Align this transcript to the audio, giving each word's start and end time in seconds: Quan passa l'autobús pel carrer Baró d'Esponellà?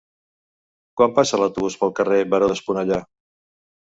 Quan 1.01 1.13
passa 1.19 1.39
l'autobús 1.41 1.77
pel 1.83 1.93
carrer 2.01 2.19
Baró 2.35 2.47
d'Esponellà? 2.53 3.01